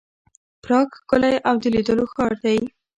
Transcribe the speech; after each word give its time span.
پراګ 0.63 0.89
ښکلی 0.99 1.35
او 1.49 1.55
د 1.61 1.63
لیدلو 1.73 2.05
ښار 2.13 2.33
دی. 2.45 2.59